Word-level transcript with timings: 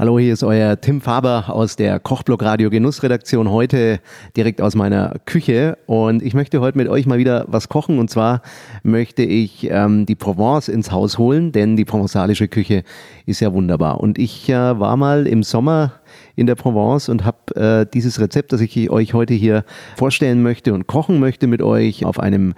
Hallo, 0.00 0.18
hier 0.18 0.32
ist 0.32 0.42
euer 0.42 0.80
Tim 0.80 1.02
Faber 1.02 1.50
aus 1.50 1.76
der 1.76 2.00
Kochblock 2.00 2.42
Radio 2.42 2.70
Genussredaktion 2.70 3.50
heute 3.50 4.00
direkt 4.34 4.62
aus 4.62 4.74
meiner 4.74 5.16
Küche. 5.26 5.76
Und 5.84 6.22
ich 6.22 6.32
möchte 6.32 6.62
heute 6.62 6.78
mit 6.78 6.88
euch 6.88 7.04
mal 7.04 7.18
wieder 7.18 7.44
was 7.48 7.68
kochen. 7.68 7.98
Und 7.98 8.08
zwar 8.08 8.40
möchte 8.82 9.22
ich 9.22 9.70
ähm, 9.70 10.06
die 10.06 10.14
Provence 10.14 10.68
ins 10.68 10.90
Haus 10.90 11.18
holen, 11.18 11.52
denn 11.52 11.76
die 11.76 11.84
provenzalische 11.84 12.48
Küche 12.48 12.82
ist 13.26 13.40
ja 13.40 13.52
wunderbar. 13.52 14.00
Und 14.00 14.18
ich 14.18 14.48
äh, 14.48 14.80
war 14.80 14.96
mal 14.96 15.26
im 15.26 15.42
Sommer 15.42 15.92
in 16.34 16.46
der 16.46 16.54
Provence 16.54 17.10
und 17.10 17.26
habe 17.26 17.36
äh, 17.56 17.86
dieses 17.92 18.20
Rezept, 18.20 18.52
das 18.52 18.60
ich 18.60 18.90
euch 18.90 19.14
heute 19.14 19.34
hier 19.34 19.64
vorstellen 19.96 20.42
möchte 20.42 20.74
und 20.74 20.86
kochen 20.86 21.20
möchte 21.20 21.46
mit 21.46 21.62
euch 21.62 22.04
auf 22.04 22.20
einem 22.20 22.54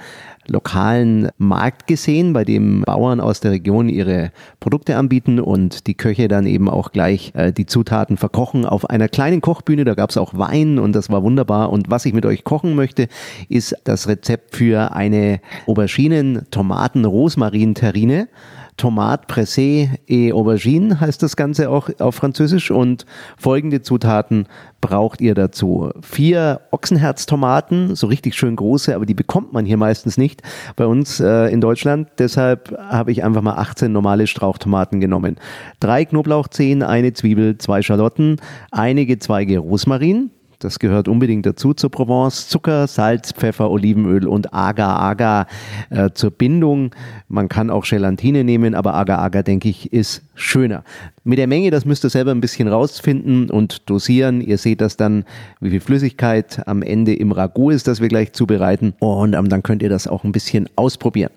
lokalen 0.46 1.30
Markt 1.38 1.86
gesehen, 1.86 2.32
bei 2.32 2.44
dem 2.44 2.82
Bauern 2.82 3.20
aus 3.20 3.38
der 3.40 3.52
Region 3.52 3.88
ihre 3.88 4.32
Produkte 4.60 4.96
anbieten 4.96 5.40
und 5.40 5.86
die 5.86 5.94
Köche 5.94 6.28
dann 6.28 6.46
eben 6.46 6.68
auch 6.68 6.92
gleich 6.92 7.32
äh, 7.34 7.52
die 7.52 7.66
Zutaten 7.66 8.16
verkochen 8.16 8.66
auf 8.66 8.90
einer 8.90 9.08
kleinen 9.08 9.40
Kochbühne. 9.40 9.84
Da 9.84 9.94
gab 9.94 10.10
es 10.10 10.16
auch 10.16 10.34
Wein 10.34 10.78
und 10.78 10.94
das 10.94 11.10
war 11.10 11.22
wunderbar. 11.22 11.70
Und 11.70 11.90
was 11.90 12.06
ich 12.06 12.12
mit 12.12 12.26
euch 12.26 12.44
kochen 12.44 12.74
möchte, 12.74 13.08
ist 13.48 13.74
das 13.84 14.08
Rezept 14.08 14.56
für 14.56 14.92
eine 14.92 15.40
Auberginen-Tomaten-Rosmarin-Terrine. 15.66 18.28
Tomate 18.76 19.26
pressé 19.26 19.90
et 20.06 20.32
Aubergine 20.32 21.00
heißt 21.00 21.22
das 21.22 21.36
Ganze 21.36 21.70
auch 21.70 21.90
auf 21.98 22.14
Französisch 22.14 22.70
und 22.70 23.06
folgende 23.36 23.82
Zutaten 23.82 24.46
braucht 24.80 25.20
ihr 25.20 25.34
dazu. 25.34 25.90
Vier 26.00 26.62
Ochsenherztomaten, 26.70 27.94
so 27.94 28.06
richtig 28.06 28.34
schön 28.34 28.56
große, 28.56 28.94
aber 28.94 29.06
die 29.06 29.14
bekommt 29.14 29.52
man 29.52 29.64
hier 29.66 29.76
meistens 29.76 30.16
nicht 30.16 30.42
bei 30.74 30.86
uns 30.86 31.20
äh, 31.20 31.52
in 31.52 31.60
Deutschland. 31.60 32.08
Deshalb 32.18 32.76
habe 32.78 33.12
ich 33.12 33.22
einfach 33.22 33.42
mal 33.42 33.54
18 33.54 33.92
normale 33.92 34.26
Strauchtomaten 34.26 35.00
genommen. 35.00 35.36
Drei 35.78 36.04
Knoblauchzehen, 36.04 36.82
eine 36.82 37.12
Zwiebel, 37.12 37.58
zwei 37.58 37.82
Schalotten, 37.82 38.40
einige 38.70 39.18
Zweige 39.18 39.58
Rosmarin, 39.58 40.30
das 40.64 40.78
gehört 40.78 41.08
unbedingt 41.08 41.46
dazu 41.46 41.74
zur 41.74 41.90
Provence. 41.90 42.48
Zucker, 42.48 42.86
Salz, 42.86 43.32
Pfeffer, 43.32 43.70
Olivenöl 43.70 44.26
und 44.26 44.54
Agar-Agar 44.54 45.46
äh, 45.90 46.10
zur 46.14 46.30
Bindung. 46.30 46.94
Man 47.28 47.48
kann 47.48 47.70
auch 47.70 47.84
Gelatine 47.84 48.44
nehmen, 48.44 48.74
aber 48.74 48.94
Agar-Agar, 48.94 49.42
denke 49.42 49.68
ich, 49.68 49.92
ist 49.92 50.22
schöner. 50.34 50.84
Mit 51.24 51.38
der 51.38 51.46
Menge, 51.46 51.70
das 51.70 51.84
müsst 51.84 52.04
ihr 52.04 52.10
selber 52.10 52.30
ein 52.30 52.40
bisschen 52.40 52.68
rausfinden 52.68 53.50
und 53.50 53.88
dosieren. 53.90 54.40
Ihr 54.40 54.58
seht 54.58 54.80
das 54.80 54.96
dann, 54.96 55.24
wie 55.60 55.70
viel 55.70 55.80
Flüssigkeit 55.80 56.66
am 56.66 56.82
Ende 56.82 57.14
im 57.14 57.32
Ragout 57.32 57.70
ist, 57.70 57.88
das 57.88 58.00
wir 58.00 58.08
gleich 58.08 58.32
zubereiten. 58.32 58.94
Und 59.00 59.34
ähm, 59.34 59.48
dann 59.48 59.62
könnt 59.62 59.82
ihr 59.82 59.88
das 59.88 60.06
auch 60.06 60.24
ein 60.24 60.32
bisschen 60.32 60.68
ausprobieren. 60.76 61.30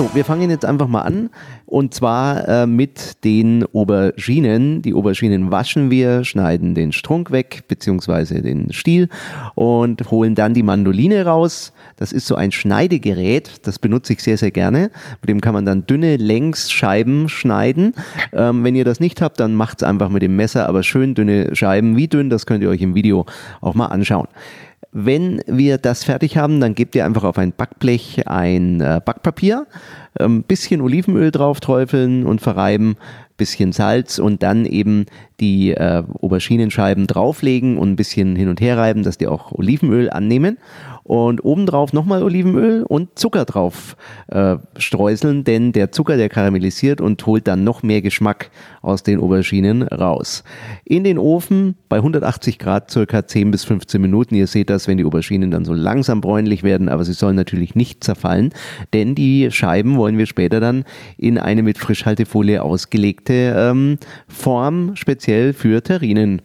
So, 0.00 0.08
wir 0.14 0.24
fangen 0.24 0.48
jetzt 0.48 0.64
einfach 0.64 0.88
mal 0.88 1.02
an 1.02 1.28
und 1.66 1.92
zwar 1.92 2.48
äh, 2.48 2.66
mit 2.66 3.22
den 3.22 3.66
Auberginen. 3.74 4.80
Die 4.80 4.94
Auberginen 4.94 5.50
waschen 5.50 5.90
wir, 5.90 6.24
schneiden 6.24 6.74
den 6.74 6.92
Strunk 6.92 7.32
weg 7.32 7.64
beziehungsweise 7.68 8.40
den 8.40 8.72
Stiel 8.72 9.10
und 9.54 10.10
holen 10.10 10.34
dann 10.34 10.54
die 10.54 10.62
Mandoline 10.62 11.26
raus. 11.26 11.74
Das 11.96 12.14
ist 12.14 12.26
so 12.26 12.34
ein 12.34 12.50
Schneidegerät, 12.50 13.66
das 13.66 13.78
benutze 13.78 14.14
ich 14.14 14.22
sehr, 14.22 14.38
sehr 14.38 14.50
gerne. 14.50 14.90
Mit 15.20 15.28
dem 15.28 15.42
kann 15.42 15.52
man 15.52 15.66
dann 15.66 15.84
dünne 15.84 16.16
Längsscheiben 16.16 17.28
schneiden. 17.28 17.92
Ähm, 18.32 18.64
wenn 18.64 18.76
ihr 18.76 18.86
das 18.86 19.00
nicht 19.00 19.20
habt, 19.20 19.38
dann 19.38 19.54
macht 19.54 19.82
es 19.82 19.86
einfach 19.86 20.08
mit 20.08 20.22
dem 20.22 20.34
Messer, 20.34 20.66
aber 20.66 20.82
schön 20.82 21.14
dünne 21.14 21.54
Scheiben. 21.54 21.98
Wie 21.98 22.08
dünn, 22.08 22.30
das 22.30 22.46
könnt 22.46 22.62
ihr 22.62 22.70
euch 22.70 22.80
im 22.80 22.94
Video 22.94 23.26
auch 23.60 23.74
mal 23.74 23.88
anschauen. 23.88 24.28
Wenn 24.92 25.40
wir 25.46 25.78
das 25.78 26.04
fertig 26.04 26.36
haben, 26.36 26.60
dann 26.60 26.74
gebt 26.74 26.94
ihr 26.94 27.04
einfach 27.04 27.24
auf 27.24 27.38
ein 27.38 27.52
Backblech 27.52 28.26
ein 28.26 28.80
äh, 28.80 29.00
Backpapier, 29.04 29.66
ein 30.18 30.24
ähm, 30.24 30.42
bisschen 30.42 30.80
Olivenöl 30.80 31.30
drauf 31.30 31.60
träufeln 31.60 32.26
und 32.26 32.40
verreiben, 32.40 32.96
bisschen 33.36 33.72
Salz 33.72 34.18
und 34.18 34.42
dann 34.42 34.66
eben 34.66 35.06
die 35.40 35.70
äh, 35.70 36.02
Auberginenscheiben 36.20 37.06
drauflegen 37.06 37.78
und 37.78 37.90
ein 37.92 37.96
bisschen 37.96 38.36
hin 38.36 38.48
und 38.48 38.60
her 38.60 38.76
reiben, 38.76 39.02
dass 39.02 39.16
die 39.16 39.28
auch 39.28 39.52
Olivenöl 39.52 40.10
annehmen 40.10 40.58
und 41.10 41.44
obendrauf 41.44 41.92
nochmal 41.92 42.22
Olivenöl 42.22 42.84
und 42.84 43.18
Zucker 43.18 43.44
drauf 43.44 43.96
äh, 44.28 44.58
streuseln, 44.76 45.42
denn 45.42 45.72
der 45.72 45.90
Zucker, 45.90 46.16
der 46.16 46.28
karamellisiert 46.28 47.00
und 47.00 47.26
holt 47.26 47.48
dann 47.48 47.64
noch 47.64 47.82
mehr 47.82 48.00
Geschmack 48.00 48.52
aus 48.80 49.02
den 49.02 49.18
Auberginen 49.18 49.82
raus. 49.82 50.44
In 50.84 51.02
den 51.02 51.18
Ofen 51.18 51.74
bei 51.88 51.96
180 51.96 52.60
Grad 52.60 52.92
circa 52.92 53.26
10 53.26 53.50
bis 53.50 53.64
15 53.64 54.00
Minuten. 54.00 54.36
Ihr 54.36 54.46
seht 54.46 54.70
das, 54.70 54.86
wenn 54.86 54.98
die 54.98 55.04
Auberginen 55.04 55.50
dann 55.50 55.64
so 55.64 55.74
langsam 55.74 56.20
bräunlich 56.20 56.62
werden, 56.62 56.88
aber 56.88 57.04
sie 57.04 57.14
sollen 57.14 57.34
natürlich 57.34 57.74
nicht 57.74 58.04
zerfallen, 58.04 58.50
denn 58.92 59.16
die 59.16 59.50
Scheiben 59.50 59.96
wollen 59.96 60.16
wir 60.16 60.26
später 60.26 60.60
dann 60.60 60.84
in 61.18 61.38
eine 61.38 61.64
mit 61.64 61.76
Frischhaltefolie 61.76 62.62
ausgelegte 62.62 63.56
ähm, 63.56 63.98
Form 64.28 64.94
speziell 64.94 65.54
für 65.54 65.82
Terrinen 65.82 66.40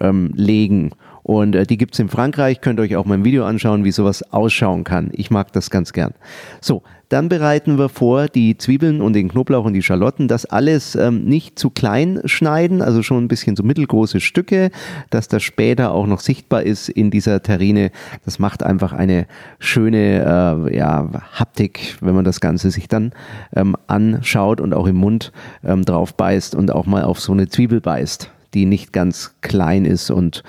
ähm, 0.00 0.32
legen. 0.34 0.90
Und 1.28 1.54
äh, 1.54 1.66
die 1.66 1.76
gibt's 1.76 1.98
in 1.98 2.08
Frankreich. 2.08 2.62
Könnt 2.62 2.80
ihr 2.80 2.84
euch 2.84 2.96
auch 2.96 3.04
mal 3.04 3.18
ein 3.18 3.24
Video 3.24 3.44
anschauen, 3.44 3.84
wie 3.84 3.90
sowas 3.90 4.22
ausschauen 4.32 4.82
kann. 4.82 5.10
Ich 5.12 5.30
mag 5.30 5.52
das 5.52 5.68
ganz 5.68 5.92
gern. 5.92 6.14
So, 6.62 6.82
dann 7.10 7.28
bereiten 7.28 7.76
wir 7.76 7.90
vor 7.90 8.28
die 8.28 8.56
Zwiebeln 8.56 9.02
und 9.02 9.12
den 9.12 9.28
Knoblauch 9.28 9.66
und 9.66 9.74
die 9.74 9.82
Schalotten. 9.82 10.26
Das 10.26 10.46
alles 10.46 10.94
ähm, 10.94 11.26
nicht 11.26 11.58
zu 11.58 11.68
klein 11.68 12.22
schneiden, 12.24 12.80
also 12.80 13.02
schon 13.02 13.22
ein 13.22 13.28
bisschen 13.28 13.56
so 13.56 13.62
mittelgroße 13.62 14.20
Stücke, 14.20 14.70
dass 15.10 15.28
das 15.28 15.42
später 15.42 15.92
auch 15.92 16.06
noch 16.06 16.20
sichtbar 16.20 16.62
ist 16.62 16.88
in 16.88 17.10
dieser 17.10 17.42
Terrine. 17.42 17.90
Das 18.24 18.38
macht 18.38 18.62
einfach 18.62 18.94
eine 18.94 19.26
schöne 19.58 20.64
äh, 20.70 20.78
ja, 20.78 21.10
Haptik, 21.34 21.98
wenn 22.00 22.14
man 22.14 22.24
das 22.24 22.40
Ganze 22.40 22.70
sich 22.70 22.88
dann 22.88 23.12
ähm, 23.54 23.76
anschaut 23.86 24.62
und 24.62 24.72
auch 24.72 24.86
im 24.86 24.96
Mund 24.96 25.32
ähm, 25.62 25.84
drauf 25.84 26.14
beißt 26.14 26.54
und 26.54 26.70
auch 26.70 26.86
mal 26.86 27.04
auf 27.04 27.20
so 27.20 27.32
eine 27.32 27.50
Zwiebel 27.50 27.82
beißt 27.82 28.30
die 28.54 28.66
nicht 28.66 28.92
ganz 28.92 29.34
klein 29.40 29.84
ist 29.84 30.10
und 30.10 30.42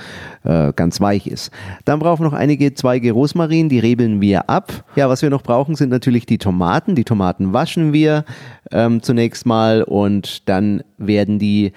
äh, 0.44 0.72
ganz 0.74 1.02
weich 1.02 1.28
ist. 1.28 1.52
Dann 1.86 2.00
brauchen 2.00 2.24
wir 2.24 2.30
noch 2.30 2.38
einige 2.38 2.74
Zweige 2.74 3.12
Rosmarin, 3.12 3.70
die 3.70 3.80
rebeln 3.80 4.22
wir 4.22 4.50
ab. 4.50 4.86
Ja, 4.96 5.10
was 5.10 5.22
wir 5.22 5.30
noch 5.30 5.44
brauchen, 5.44 5.76
sind 5.76 5.90
natürlich 5.90 6.26
die 6.26 6.38
Tomaten. 6.38 6.96
Die 6.96 7.04
Tomaten 7.04 7.54
waschen 7.54 7.94
wir 7.94 8.26
ähm, 8.72 9.02
zunächst 9.02 9.46
mal 9.46 9.84
und 9.84 10.48
dann 10.48 10.84
werden 10.98 11.40
die 11.40 11.74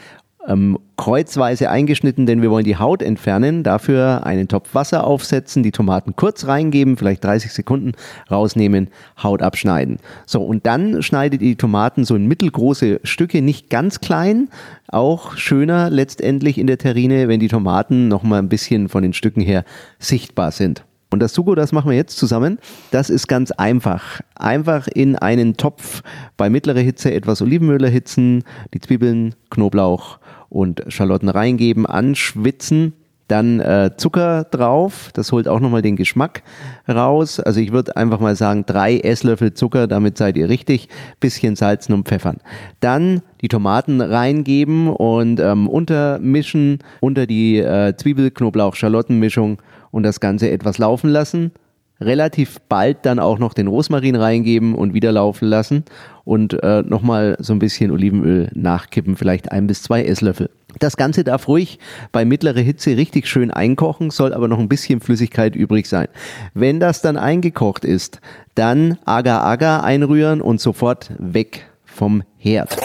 ähm, 0.47 0.79
kreuzweise 0.97 1.71
eingeschnitten, 1.71 2.27
denn 2.27 2.43
wir 2.43 2.51
wollen 2.51 2.65
die 2.65 2.77
Haut 2.77 3.03
entfernen. 3.03 3.63
Dafür 3.63 4.25
einen 4.25 4.49
Topf 4.49 4.75
Wasser 4.75 5.05
aufsetzen, 5.05 5.63
die 5.63 5.73
Tomaten 5.73 6.15
kurz 6.17 6.47
reingeben, 6.47 6.97
vielleicht 6.97 7.25
30 7.25 7.53
Sekunden 7.53 7.93
rausnehmen, 8.31 8.89
Haut 9.23 9.43
abschneiden. 9.43 9.99
So, 10.27 10.43
und 10.43 10.67
dann 10.67 11.03
schneidet 11.03 11.43
ihr 11.43 11.49
die 11.49 11.57
Tomaten 11.57 12.05
so 12.05 12.17
in 12.17 12.27
mittelgroße 12.27 13.01
Stücke, 13.05 13.43
nicht 13.43 13.71
ganz 13.71 14.01
klein. 14.01 14.49
Auch 14.89 15.37
schöner 15.37 15.91
letztendlich 15.91 16.59
in 16.59 16.67
der 16.67 16.79
Terrine, 16.79 17.29
wenn 17.29 17.41
die 17.41 17.49
Tomaten 17.49 18.09
nochmal 18.09 18.41
ein 18.41 18.49
bisschen 18.49 18.89
von 18.89 19.03
den 19.03 19.13
Stücken 19.13 19.41
her 19.41 19.65
sichtbar 19.99 20.51
sind. 20.51 20.85
Und 21.12 21.21
das 21.21 21.34
Sugo, 21.34 21.55
das 21.55 21.73
machen 21.73 21.91
wir 21.91 21.97
jetzt 21.97 22.17
zusammen. 22.17 22.59
Das 22.91 23.11
ist 23.11 23.28
ganz 23.28 23.50
einfach. 23.50 24.23
Einfach 24.34 24.89
in 24.89 25.15
einen 25.15 25.59
Topf 25.59 26.03
bei 26.39 26.49
mittlerer 26.49 26.81
Hitze 26.81 27.12
etwas 27.12 27.43
Olivenöl 27.43 27.84
erhitzen, 27.84 28.45
die 28.73 28.81
Zwiebeln, 28.81 29.34
Knoblauch 29.50 30.19
und 30.49 30.83
Schalotten 30.89 31.28
reingeben, 31.28 31.84
anschwitzen, 31.84 32.95
dann 33.32 33.60
äh, 33.60 33.91
Zucker 33.97 34.44
drauf, 34.44 35.10
das 35.15 35.32
holt 35.32 35.48
auch 35.48 35.59
nochmal 35.59 35.81
den 35.81 35.97
Geschmack 35.97 36.43
raus. 36.87 37.41
Also 37.41 37.60
ich 37.60 37.72
würde 37.72 37.97
einfach 37.97 38.20
mal 38.20 38.37
sagen, 38.37 38.65
drei 38.66 38.98
Esslöffel 38.98 39.54
Zucker, 39.54 39.87
damit 39.87 40.19
seid 40.19 40.37
ihr 40.37 40.50
richtig, 40.50 40.91
bisschen 41.19 41.56
salzen 41.56 41.94
und 41.94 42.06
pfeffern. 42.06 42.37
Dann 42.81 43.22
die 43.41 43.48
Tomaten 43.48 44.03
reingeben 44.03 44.88
und 44.88 45.41
ähm, 45.41 45.66
untermischen 45.66 46.81
unter 47.00 47.26
die 47.26 47.56
äh, 47.59 47.97
Zwiebel, 47.97 48.31
Knoblauch, 48.31 48.75
Schalottenmischung 48.75 49.62
und 49.91 50.03
das 50.03 50.20
Ganze 50.20 50.50
etwas 50.50 50.76
laufen 50.76 51.09
lassen 51.09 51.53
relativ 52.01 52.61
bald 52.69 52.99
dann 53.03 53.19
auch 53.19 53.39
noch 53.39 53.55
den 53.55 53.67
Rosmarin 53.67 54.17
reingeben 54.17 54.75
und 54.75 54.94
wieder 54.94 55.12
laufen 55.12 55.47
lassen 55.47 55.85
und 56.25 56.62
äh, 56.62 56.83
nochmal 56.83 57.37
so 57.39 57.53
ein 57.53 57.59
bisschen 57.59 57.91
Olivenöl 57.91 58.50
nachkippen, 58.55 59.17
vielleicht 59.17 59.53
ein 59.53 59.67
bis 59.67 59.83
zwei 59.83 60.05
Esslöffel. 60.05 60.50
Das 60.79 60.97
Ganze 60.97 61.23
darf 61.23 61.49
ruhig 61.49 61.79
bei 62.12 62.25
mittlerer 62.25 62.61
Hitze 62.61 62.97
richtig 62.97 63.29
schön 63.29 63.50
einkochen, 63.50 64.11
soll 64.11 64.33
aber 64.33 64.49
noch 64.49 64.59
ein 64.59 64.69
bisschen 64.69 65.00
Flüssigkeit 65.00 65.55
übrig 65.55 65.87
sein. 65.87 66.09
Wenn 66.55 66.81
das 66.81 67.03
dann 67.03 67.17
eingekocht 67.17 67.85
ist, 67.85 68.21
dann 68.55 68.99
Agar-Agar 69.05 69.85
einrühren 69.85 70.41
und 70.41 70.61
sofort 70.61 71.11
weg 71.19 71.67
vom 71.85 72.23
Herd. 72.38 72.77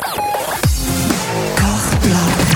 Radio. 2.07 2.46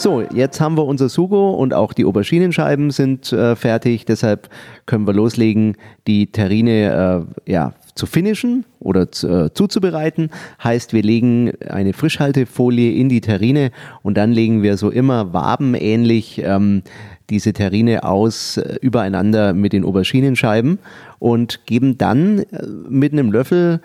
So, 0.00 0.22
jetzt 0.32 0.60
haben 0.60 0.76
wir 0.76 0.84
unser 0.84 1.08
Sugo 1.08 1.50
und 1.50 1.74
auch 1.74 1.92
die 1.92 2.04
Auberginenscheiben 2.04 2.92
sind 2.92 3.32
äh, 3.32 3.56
fertig. 3.56 4.04
Deshalb 4.04 4.48
können 4.86 5.08
wir 5.08 5.12
loslegen, 5.12 5.76
die 6.06 6.30
Terrine 6.30 7.26
äh, 7.44 7.50
ja, 7.50 7.72
zu 7.96 8.06
finishen 8.06 8.64
oder 8.78 9.02
äh, 9.02 9.50
zuzubereiten. 9.52 10.30
Heißt, 10.62 10.92
wir 10.92 11.02
legen 11.02 11.50
eine 11.68 11.94
Frischhaltefolie 11.94 12.92
in 12.92 13.08
die 13.08 13.20
Terrine 13.20 13.72
und 14.02 14.16
dann 14.16 14.30
legen 14.30 14.62
wir 14.62 14.76
so 14.76 14.88
immer 14.90 15.32
wabenähnlich 15.32 16.42
ähm, 16.44 16.84
diese 17.28 17.52
Terrine 17.52 18.04
aus 18.04 18.56
äh, 18.56 18.76
übereinander 18.80 19.52
mit 19.52 19.72
den 19.72 19.84
Auberginenscheiben 19.84 20.78
und 21.18 21.66
geben 21.66 21.98
dann 21.98 22.38
äh, 22.38 22.66
mit 22.88 23.12
einem 23.12 23.32
Löffel 23.32 23.80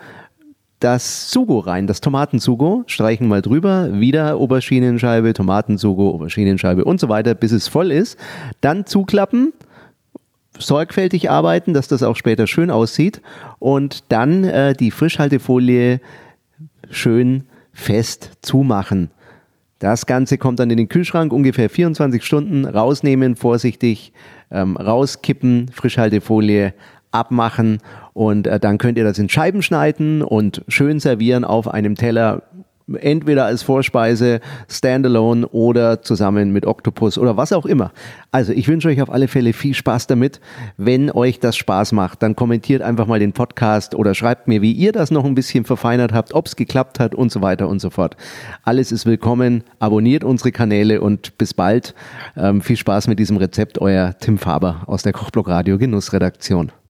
das 0.84 1.30
Sugo 1.30 1.60
rein, 1.60 1.86
das 1.86 2.02
Tomatensugo, 2.02 2.84
streichen 2.86 3.26
mal 3.26 3.40
drüber, 3.40 3.98
wieder 3.98 4.36
Auberginenscheibe, 4.36 5.32
Tomatensugo, 5.32 6.10
Auberginenscheibe 6.10 6.84
und 6.84 7.00
so 7.00 7.08
weiter, 7.08 7.34
bis 7.34 7.52
es 7.52 7.68
voll 7.68 7.90
ist. 7.90 8.18
Dann 8.60 8.84
zuklappen, 8.84 9.54
sorgfältig 10.58 11.30
arbeiten, 11.30 11.72
dass 11.72 11.88
das 11.88 12.02
auch 12.02 12.16
später 12.16 12.46
schön 12.46 12.70
aussieht 12.70 13.22
und 13.58 14.12
dann 14.12 14.44
äh, 14.44 14.74
die 14.74 14.90
Frischhaltefolie 14.90 16.00
schön 16.90 17.44
fest 17.72 18.32
zumachen. 18.42 19.10
Das 19.78 20.04
Ganze 20.04 20.36
kommt 20.36 20.58
dann 20.58 20.70
in 20.70 20.76
den 20.76 20.90
Kühlschrank, 20.90 21.32
ungefähr 21.32 21.70
24 21.70 22.22
Stunden, 22.22 22.66
rausnehmen, 22.66 23.36
vorsichtig, 23.36 24.12
ähm, 24.50 24.76
rauskippen, 24.76 25.70
Frischhaltefolie 25.72 26.74
abmachen 27.14 27.78
und 28.12 28.46
äh, 28.46 28.60
dann 28.60 28.78
könnt 28.78 28.98
ihr 28.98 29.04
das 29.04 29.18
in 29.18 29.28
Scheiben 29.28 29.62
schneiden 29.62 30.22
und 30.22 30.62
schön 30.68 31.00
servieren 31.00 31.44
auf 31.44 31.68
einem 31.68 31.94
Teller 31.94 32.42
entweder 33.00 33.46
als 33.46 33.62
Vorspeise, 33.62 34.40
standalone 34.68 35.48
oder 35.48 36.02
zusammen 36.02 36.52
mit 36.52 36.66
Octopus 36.66 37.16
oder 37.16 37.36
was 37.36 37.52
auch 37.52 37.66
immer. 37.66 37.92
Also 38.30 38.52
ich 38.52 38.68
wünsche 38.68 38.88
euch 38.88 39.00
auf 39.00 39.10
alle 39.10 39.28
Fälle 39.28 39.52
viel 39.52 39.74
Spaß 39.74 40.06
damit. 40.06 40.40
Wenn 40.76 41.10
euch 41.10 41.40
das 41.40 41.56
Spaß 41.56 41.92
macht, 41.92 42.22
dann 42.22 42.36
kommentiert 42.36 42.82
einfach 42.82 43.06
mal 43.06 43.18
den 43.18 43.32
Podcast 43.32 43.94
oder 43.94 44.14
schreibt 44.14 44.48
mir, 44.48 44.60
wie 44.60 44.72
ihr 44.72 44.92
das 44.92 45.10
noch 45.10 45.24
ein 45.24 45.34
bisschen 45.34 45.64
verfeinert 45.64 46.12
habt, 46.12 46.34
ob 46.34 46.46
es 46.46 46.56
geklappt 46.56 47.00
hat 47.00 47.14
und 47.14 47.32
so 47.32 47.40
weiter 47.40 47.68
und 47.68 47.80
so 47.80 47.90
fort. 47.90 48.16
Alles 48.62 48.92
ist 48.92 49.06
willkommen. 49.06 49.64
Abonniert 49.78 50.24
unsere 50.24 50.52
Kanäle 50.52 51.00
und 51.00 51.38
bis 51.38 51.54
bald. 51.54 51.94
Ähm, 52.36 52.60
viel 52.60 52.76
Spaß 52.76 53.08
mit 53.08 53.18
diesem 53.18 53.38
Rezept. 53.38 53.80
Euer 53.80 54.14
Tim 54.18 54.38
Faber 54.38 54.82
aus 54.86 55.02
der 55.02 55.12
Kochblock 55.12 55.48
Radio 55.48 55.78
Genussredaktion. 55.78 56.72